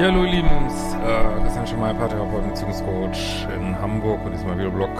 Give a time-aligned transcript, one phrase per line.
[0.00, 4.90] Ja, hallo ihr Lieben, äh, Christian Schemeier, Paartherapeut Beziehungscoach in Hamburg und diesmal wieder Blog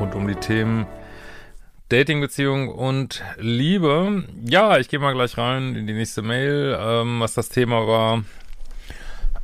[0.00, 0.86] rund um die Themen
[1.88, 4.24] Dating, Beziehung und Liebe.
[4.44, 8.24] Ja, ich gehe mal gleich rein in die nächste Mail, ähm, was das Thema war.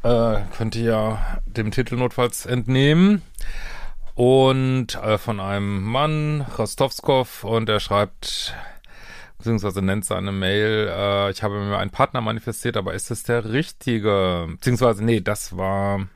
[0.03, 3.23] Äh, könnt ihr ja dem Titel notfalls entnehmen.
[4.17, 8.55] Und äh, von einem Mann, Rostovskov, und er schreibt,
[9.39, 13.53] beziehungsweise nennt seine Mail, äh, ich habe mir einen Partner manifestiert, aber ist es der
[13.53, 14.47] richtige?
[14.51, 16.07] Beziehungsweise, nee, das war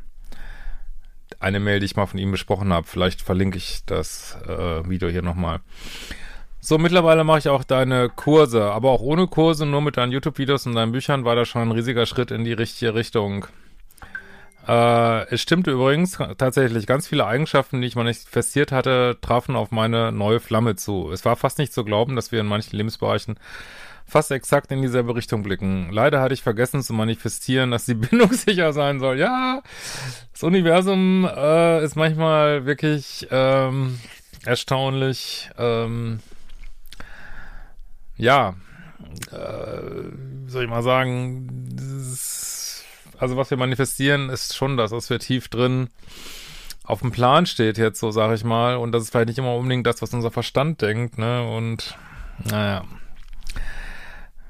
[1.38, 2.86] eine Mail, die ich mal von ihm besprochen habe.
[2.86, 5.60] Vielleicht verlinke ich das äh, Video hier nochmal.
[6.62, 10.66] So, mittlerweile mache ich auch deine Kurse, aber auch ohne Kurse, nur mit deinen YouTube-Videos
[10.66, 13.46] und deinen Büchern war das schon ein riesiger Schritt in die richtige Richtung.
[14.66, 20.12] Äh, es stimmte übrigens tatsächlich, ganz viele Eigenschaften, die ich manifestiert hatte, trafen auf meine
[20.12, 21.10] neue Flamme zu.
[21.10, 23.38] Es war fast nicht zu glauben, dass wir in manchen Lebensbereichen
[24.06, 25.90] fast exakt in dieselbe Richtung blicken.
[25.90, 29.18] Leider hatte ich vergessen zu manifestieren, dass die Bindung sicher sein soll.
[29.18, 29.62] Ja,
[30.32, 33.98] das Universum äh, ist manchmal wirklich ähm,
[34.44, 35.50] erstaunlich.
[35.56, 36.20] Ähm,
[38.16, 38.54] ja,
[39.30, 40.10] äh,
[40.44, 42.29] wie soll ich mal sagen, dieses,
[43.20, 45.88] also was wir manifestieren, ist schon das, was wir tief drin
[46.90, 48.76] auf dem Plan steht jetzt, so sage ich mal.
[48.76, 51.48] Und das ist vielleicht nicht immer unbedingt das, was unser Verstand denkt, ne?
[51.48, 51.96] Und
[52.44, 52.84] naja.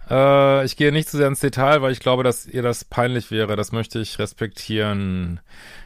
[0.09, 3.31] Äh, ich gehe nicht zu sehr ins Detail, weil ich glaube, dass ihr das peinlich
[3.31, 3.57] wäre.
[3.57, 5.41] Das möchte ich respektieren.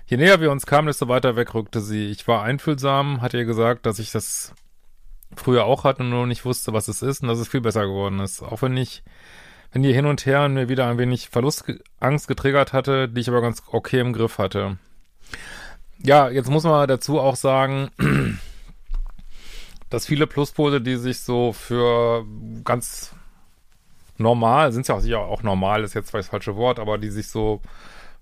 [0.07, 2.11] Je näher wir uns kamen, desto weiter weg rückte sie.
[2.11, 4.55] Ich war einfühlsam, hat ihr gesagt, dass ich das
[5.37, 7.87] früher auch hatte und nur nicht wusste, was es ist und dass es viel besser
[7.87, 8.43] geworden ist.
[8.43, 9.03] Auch wenn ich,
[9.75, 13.43] wenn ihr hin und her mir wieder ein wenig Verlustangst getriggert hatte, die ich aber
[13.43, 14.79] ganz okay im Griff hatte.
[15.99, 17.91] Ja, jetzt muss man dazu auch sagen,
[19.91, 22.25] dass viele Pluspole, die sich so für
[22.63, 23.17] ganz
[24.17, 27.11] normal, sind ja auch sicher auch normal, ist jetzt vielleicht das falsche Wort, aber die
[27.11, 27.61] sich so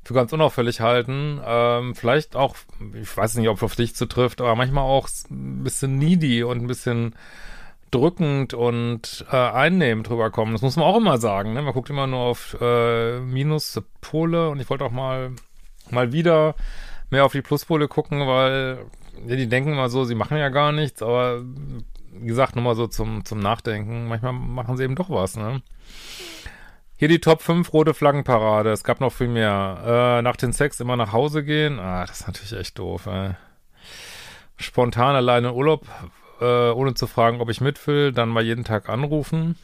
[0.05, 2.57] für ganz unauffällig halten, ähm, vielleicht auch,
[2.95, 6.63] ich weiß nicht, ob es auf dich zutrifft, aber manchmal auch ein bisschen needy und
[6.63, 7.15] ein bisschen
[7.93, 10.55] drückend und äh, einnehmend rüberkommen.
[10.55, 11.53] Das muss man auch immer sagen.
[11.53, 11.63] Ne?
[11.63, 15.31] Man guckt immer nur auf äh, Minuspole und ich wollte auch mal
[15.91, 16.55] mal wieder
[17.11, 18.87] mehr auf die Pluspole gucken, weil
[19.27, 21.43] ja, die denken immer so, sie machen ja gar nichts, aber
[22.13, 24.09] wie gesagt, nur mal so zum, zum Nachdenken.
[24.09, 25.63] Manchmal machen sie eben doch was, ne?
[26.97, 28.71] Hier die Top 5 rote Flaggenparade.
[28.71, 30.19] Es gab noch viel mehr.
[30.19, 31.81] Äh, nach dem Sex immer nach Hause gehen.
[31.81, 33.31] Ah, das ist natürlich echt doof, ey.
[34.57, 35.85] Spontan alleine Urlaub,
[36.43, 38.13] äh, ohne zu fragen, ob ich mit will.
[38.13, 39.57] Dann mal jeden Tag anrufen.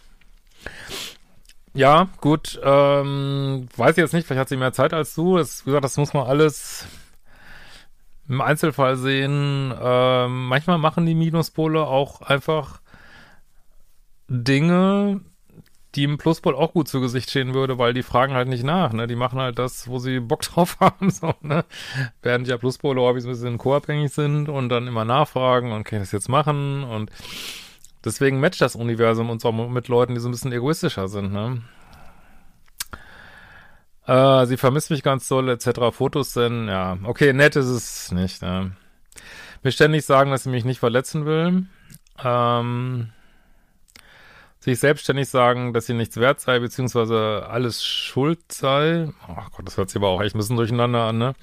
[1.75, 2.61] Ja, gut.
[2.63, 5.37] Ähm, weiß ich jetzt nicht, vielleicht hat sie mehr Zeit als du.
[5.37, 6.87] Das, wie gesagt, das muss man alles
[8.29, 9.73] im Einzelfall sehen.
[9.81, 12.81] Ähm, manchmal machen die Minuspole auch einfach
[14.29, 15.21] Dinge,
[15.95, 18.93] die im Pluspol auch gut zu Gesicht stehen würde, weil die fragen halt nicht nach,
[18.93, 19.07] ne?
[19.07, 21.65] Die machen halt das, wo sie Bock drauf haben, so, ne?
[22.23, 26.05] Während ja Pluspole häufig ein bisschen co-abhängig sind und dann immer nachfragen und kann ich
[26.05, 27.11] das jetzt machen und
[28.05, 31.63] deswegen matcht das Universum uns auch mit Leuten, die so ein bisschen egoistischer sind, ne?
[34.07, 35.93] Äh, sie vermisst mich ganz doll, etc.
[35.93, 36.99] Fotos denn, ja.
[37.05, 38.73] Okay, nett ist es nicht, ne?
[39.63, 41.67] Mir ständig sagen, dass sie mich nicht verletzen will.
[42.23, 43.11] Ähm,
[44.61, 49.09] sich selbstständig sagen, dass sie nichts wert sei, beziehungsweise alles schuld sei.
[49.29, 51.35] Ach Gott, das hört sich aber auch echt ein bisschen durcheinander an, ne?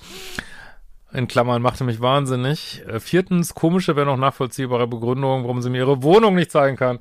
[1.13, 2.83] In Klammern machte mich wahnsinnig.
[2.87, 6.99] Äh, viertens, komische, wenn auch nachvollziehbare Begründung, warum sie mir ihre Wohnung nicht zeigen kann.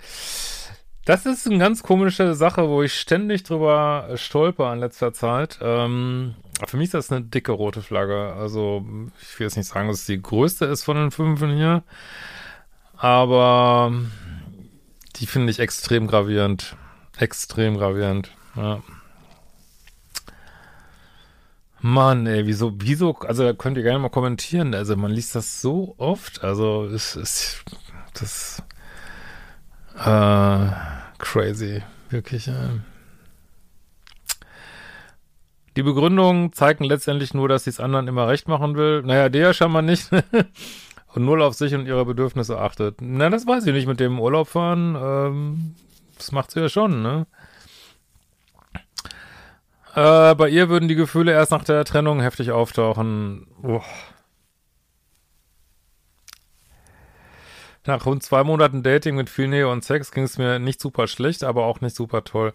[1.05, 5.59] Das ist eine ganz komische Sache, wo ich ständig drüber stolper in letzter Zeit.
[5.61, 6.35] Ähm,
[6.65, 8.33] für mich ist das eine dicke rote Flagge.
[8.39, 8.87] Also,
[9.21, 11.83] ich will jetzt nicht sagen, dass es die größte ist von den fünf hier.
[12.97, 13.93] Aber
[15.17, 16.77] die finde ich extrem gravierend.
[17.19, 18.31] Extrem gravierend.
[18.57, 18.83] Ja.
[21.81, 24.75] Mann, ey, wieso, wieso, also könnt ihr gerne mal kommentieren.
[24.75, 26.43] Also man liest das so oft.
[26.43, 27.63] Also es ist
[28.15, 28.63] das
[29.99, 30.71] äh,
[31.19, 32.49] crazy, wirklich.
[32.49, 32.81] Äh.
[35.77, 39.03] Die Begründungen zeigen letztendlich nur, dass sie es anderen immer recht machen will.
[39.03, 40.09] Naja, der scheinbar nicht.
[41.15, 42.97] und null auf sich und ihre Bedürfnisse achtet.
[43.01, 44.97] Na, das weiß ich nicht mit dem Urlaub fahren.
[45.01, 45.75] Ähm,
[46.19, 47.27] das macht sie ja schon, ne?
[49.95, 53.47] Äh, bei ihr würden die Gefühle erst nach der Trennung heftig auftauchen.
[53.63, 53.85] Uah.
[57.87, 61.07] Nach rund zwei Monaten Dating mit viel Nähe und Sex ging es mir nicht super
[61.07, 62.55] schlecht, aber auch nicht super toll.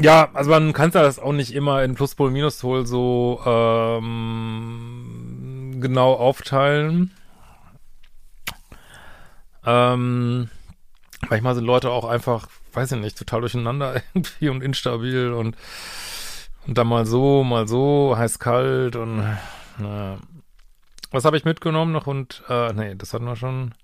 [0.00, 5.47] Ja, also man kann das auch nicht immer in Pluspol, Minuspol so ähm,
[5.80, 7.12] genau aufteilen.
[9.64, 10.48] Ähm,
[11.28, 15.56] manchmal sind Leute auch einfach, weiß ich nicht, total durcheinander irgendwie und instabil und,
[16.66, 19.24] und dann mal so, mal so, heiß kalt und
[19.78, 20.18] naja.
[21.10, 22.06] Was habe ich mitgenommen noch?
[22.06, 23.74] Und, äh, nee, das hatten wir schon.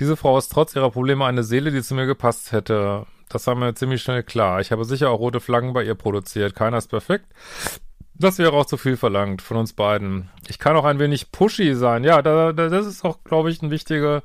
[0.00, 3.06] Diese Frau ist trotz ihrer Probleme eine Seele, die zu mir gepasst hätte.
[3.28, 4.60] Das war mir ziemlich schnell klar.
[4.60, 6.54] Ich habe sicher auch rote Flaggen bei ihr produziert.
[6.54, 7.26] Keiner ist perfekt.
[8.14, 10.28] Das wäre auch zu viel verlangt von uns beiden.
[10.48, 12.04] Ich kann auch ein wenig pushy sein.
[12.04, 14.22] Ja, da, da, das ist auch, glaube ich, eine wichtige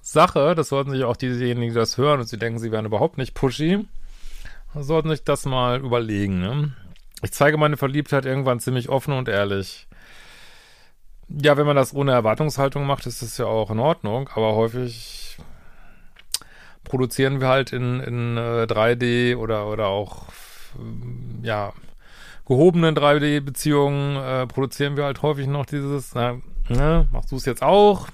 [0.00, 0.54] Sache.
[0.54, 3.34] Das sollten sich auch diejenigen, die das hören und sie denken, sie wären überhaupt nicht
[3.34, 3.86] pushy,
[4.74, 6.40] sollten sich das mal überlegen.
[6.40, 6.72] Ne?
[7.22, 9.86] Ich zeige meine Verliebtheit irgendwann ziemlich offen und ehrlich.
[11.28, 15.38] Ja, wenn man das ohne Erwartungshaltung macht, ist das ja auch in Ordnung, aber häufig
[16.84, 20.26] produzieren wir halt in, in äh, 3D oder, oder auch,
[20.76, 21.72] äh, ja,
[22.46, 27.62] gehobenen 3D-Beziehungen äh, produzieren wir halt häufig noch dieses, na, ne, machst du es jetzt
[27.62, 28.08] auch?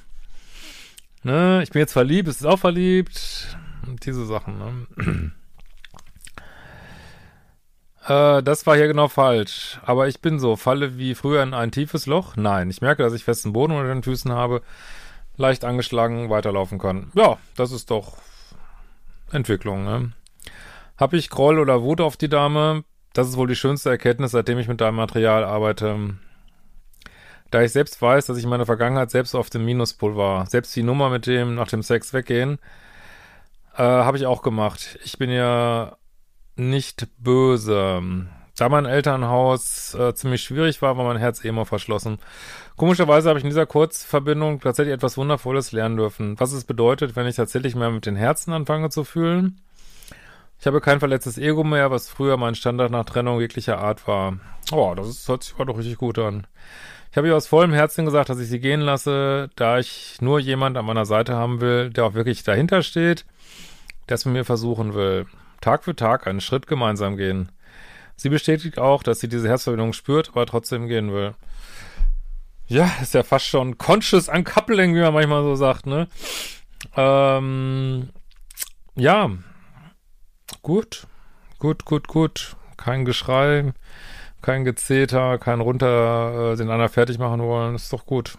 [1.23, 3.59] Ne, ich bin jetzt verliebt, ist auch verliebt?
[3.87, 5.33] Und diese Sachen, ne?
[8.09, 9.79] Äh, das war hier genau falsch.
[9.85, 12.37] Aber ich bin so, falle wie früher in ein tiefes Loch?
[12.37, 14.63] Nein, ich merke, dass ich festen Boden unter den Füßen habe,
[15.37, 17.11] leicht angeschlagen weiterlaufen kann.
[17.15, 18.17] Ja, das ist doch
[19.31, 20.13] Entwicklung, ne?
[20.97, 22.83] Hab ich Groll oder Wut auf die Dame?
[23.13, 26.17] Das ist wohl die schönste Erkenntnis, seitdem ich mit deinem Material arbeite.
[27.51, 30.47] Da ich selbst weiß, dass ich in meiner Vergangenheit selbst auf dem Minuspol war.
[30.47, 32.59] Selbst die Nummer mit dem nach dem Sex weggehen,
[33.77, 34.99] äh, habe ich auch gemacht.
[35.03, 35.97] Ich bin ja
[36.57, 38.27] nicht böse.
[38.59, 42.19] Da mein Elternhaus äh, ziemlich schwierig war, war mein Herz eh immer verschlossen.
[42.77, 46.39] Komischerweise habe ich in dieser Kurzverbindung tatsächlich etwas Wundervolles lernen dürfen.
[46.41, 49.61] Was es bedeutet, wenn ich tatsächlich mehr mit den Herzen anfange zu fühlen.
[50.61, 54.39] Ich habe kein verletztes Ego mehr, was früher mein Standard nach Trennung jeglicher Art war.
[54.73, 56.47] Oh, das ist, hört sich aber doch richtig gut an.
[57.11, 60.41] Ich habe ihr aus vollem Herzen gesagt, dass ich sie gehen lasse, da ich nur
[60.41, 63.25] jemand an meiner Seite haben will, der auch wirklich dahinter steht,
[64.07, 65.27] es mit mir versuchen will.
[65.61, 67.51] Tag für Tag einen Schritt gemeinsam gehen.
[68.17, 71.35] Sie bestätigt auch, dass sie diese Herzverbindung spürt, aber trotzdem gehen will.
[72.67, 76.09] Ja, ist ja fast schon conscious uncoupling, wie man manchmal so sagt, ne?
[76.97, 78.11] Ähm,
[78.97, 79.31] ja,
[80.63, 81.07] gut,
[81.59, 82.57] gut, gut, gut.
[82.77, 83.73] Kein Geschrei,
[84.43, 88.39] kein Gezeter, kein runter äh, den einer fertig machen wollen, ist doch gut.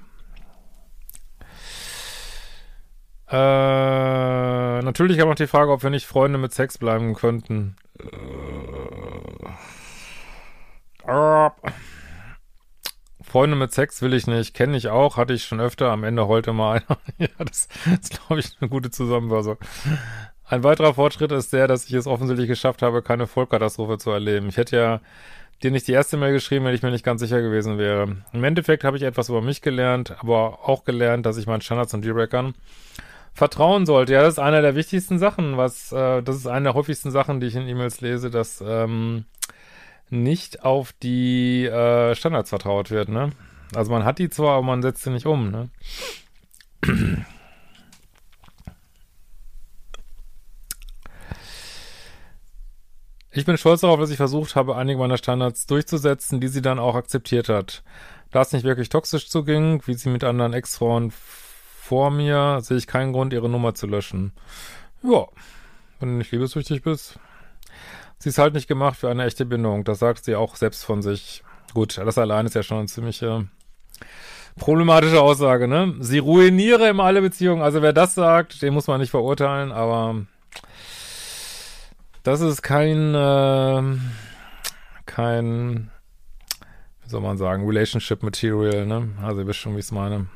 [3.31, 7.75] Äh, natürlich habe noch die Frage, ob wir nicht Freunde mit Sex bleiben könnten.
[7.99, 8.05] Äh,
[13.21, 16.27] Freunde mit Sex will ich nicht, kenne ich auch, hatte ich schon öfter, am Ende
[16.27, 16.97] heute mal einer.
[17.19, 17.67] ja, das
[18.01, 19.57] ist, glaube ich, eine gute Zusammenfassung.
[20.49, 24.49] Ein weiterer Fortschritt ist der, dass ich es offensichtlich geschafft habe, keine Vollkatastrophe zu erleben.
[24.49, 25.01] Ich hätte ja
[25.61, 28.15] dir nicht die erste Mail geschrieben, wenn ich mir nicht ganz sicher gewesen wäre.
[28.33, 31.93] Im Endeffekt habe ich etwas über mich gelernt, aber auch gelernt, dass ich meinen Standards
[31.93, 32.55] und Dealbreakern
[33.35, 34.13] vertrauen sollte.
[34.13, 37.39] Ja, das ist einer der wichtigsten Sachen, was, äh, das ist eine der häufigsten Sachen,
[37.39, 39.25] die ich in E-Mails lese, dass ähm,
[40.09, 43.29] nicht auf die äh, Standards vertraut wird, ne?
[43.75, 45.69] Also man hat die zwar, aber man setzt sie nicht um, ne?
[53.31, 56.79] Ich bin stolz darauf, dass ich versucht habe, einige meiner Standards durchzusetzen, die sie dann
[56.79, 57.83] auch akzeptiert hat.
[58.31, 62.87] Da es nicht wirklich toxisch zuging, wie sie mit anderen Ex-Frauen vor mir, sehe ich
[62.87, 64.33] keinen Grund, ihre Nummer zu löschen.
[65.03, 65.27] Ja,
[65.99, 67.19] wenn du nicht liebessüchtig bist.
[68.17, 69.83] Sie ist halt nicht gemacht für eine echte Bindung.
[69.83, 71.43] Das sagt sie auch selbst von sich.
[71.73, 73.47] Gut, das allein ist ja schon eine ziemliche
[74.57, 75.95] problematische Aussage, ne?
[75.99, 77.61] Sie ruiniere immer alle Beziehungen.
[77.61, 80.25] Also wer das sagt, den muss man nicht verurteilen, aber
[82.23, 83.97] das ist kein, äh,
[85.05, 85.91] kein,
[87.03, 89.09] wie soll man sagen, Relationship Material, ne?
[89.21, 90.27] Also ihr wisst schon, wie ich es meine.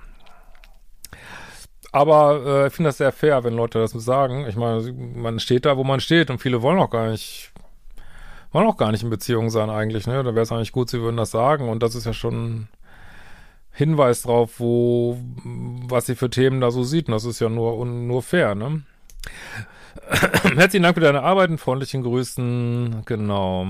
[1.91, 4.47] Aber äh, ich finde das sehr fair, wenn Leute das sagen.
[4.47, 7.51] Ich meine, man steht da, wo man steht und viele wollen auch gar nicht,
[8.51, 10.23] wollen auch gar nicht in Beziehung sein eigentlich, ne?
[10.23, 12.67] Da wäre es eigentlich gut, sie würden das sagen und das ist ja schon
[13.71, 17.85] Hinweis drauf, wo, was sie für Themen da so sieht und das ist ja nur,
[17.85, 18.83] nur fair, ne?
[20.55, 23.67] Herzlichen Dank für deine Arbeit und freundlichen Grüßen, genau.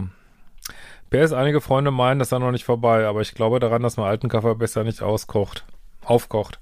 [1.09, 4.07] PS, einige Freunde meinen, das sei noch nicht vorbei, aber ich glaube daran, dass man
[4.07, 5.65] alten Kaffee besser nicht auskocht,
[6.03, 6.59] aufkocht.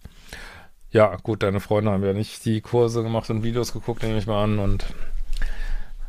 [0.90, 4.28] Ja, gut, deine Freunde haben ja nicht die Kurse gemacht und Videos geguckt, nehme ich
[4.28, 4.86] mal an, und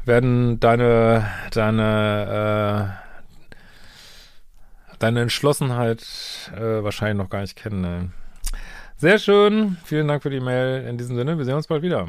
[0.05, 2.99] werden deine, deine,
[4.91, 6.03] äh, deine Entschlossenheit
[6.57, 7.81] äh, wahrscheinlich noch gar nicht kennen.
[7.81, 8.11] Ne?
[8.97, 9.77] Sehr schön.
[9.85, 10.87] Vielen Dank für die Mail.
[10.89, 12.09] In diesem Sinne, wir sehen uns bald wieder.